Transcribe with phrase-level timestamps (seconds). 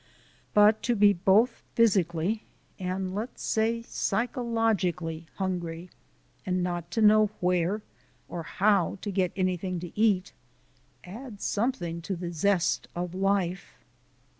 [0.55, 2.41] But to be both physically
[2.79, 5.91] and, let us say, psychologically hungry,
[6.43, 7.83] and not to know where
[8.27, 10.33] or how to get anything to eat,
[11.03, 13.75] adds something to the zest of life.